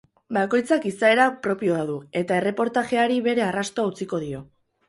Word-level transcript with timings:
Bakoitzak 0.35 0.87
izaera 0.91 1.27
propioa 1.43 1.83
du, 1.91 1.99
eta 2.23 2.39
erreportajeari 2.43 3.23
bere 3.29 3.47
arrastoa 3.53 3.93
utziko 3.93 4.23
dio. 4.29 4.43